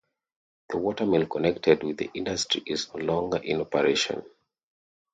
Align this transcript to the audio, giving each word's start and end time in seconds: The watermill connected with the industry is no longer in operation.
The 0.69 0.77
watermill 0.79 1.27
connected 1.27 1.83
with 1.83 1.97
the 1.97 2.09
industry 2.15 2.63
is 2.65 2.91
no 2.95 3.01
longer 3.05 3.37
in 3.37 3.61
operation. 3.61 4.25